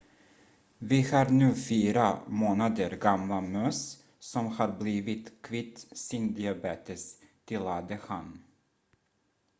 [0.91, 8.39] vi har nu 4 månader gamla möss som har blivit kvitt sin diabetes tillade han